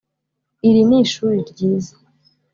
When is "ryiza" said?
1.49-1.93